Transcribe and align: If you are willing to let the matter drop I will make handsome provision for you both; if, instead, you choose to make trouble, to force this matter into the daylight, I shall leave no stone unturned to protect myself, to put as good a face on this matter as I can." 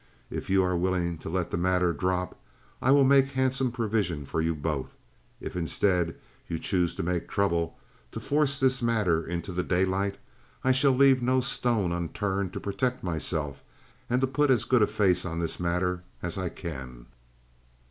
If 0.31 0.49
you 0.49 0.63
are 0.63 0.75
willing 0.75 1.19
to 1.19 1.29
let 1.29 1.51
the 1.51 1.57
matter 1.59 1.93
drop 1.93 2.35
I 2.81 2.89
will 2.89 3.03
make 3.03 3.29
handsome 3.33 3.71
provision 3.71 4.25
for 4.25 4.41
you 4.41 4.55
both; 4.55 4.95
if, 5.39 5.55
instead, 5.55 6.15
you 6.47 6.57
choose 6.57 6.95
to 6.95 7.03
make 7.03 7.27
trouble, 7.29 7.77
to 8.11 8.19
force 8.19 8.59
this 8.59 8.81
matter 8.81 9.23
into 9.23 9.51
the 9.51 9.61
daylight, 9.61 10.17
I 10.63 10.71
shall 10.71 10.91
leave 10.93 11.21
no 11.21 11.39
stone 11.39 11.91
unturned 11.91 12.51
to 12.53 12.59
protect 12.59 13.03
myself, 13.03 13.63
to 14.09 14.25
put 14.25 14.49
as 14.49 14.65
good 14.65 14.81
a 14.81 14.87
face 14.87 15.23
on 15.23 15.37
this 15.37 15.59
matter 15.59 16.01
as 16.23 16.35
I 16.35 16.49
can." 16.49 17.05